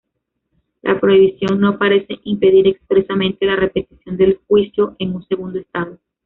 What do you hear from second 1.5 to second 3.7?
no parece impedir expresamente la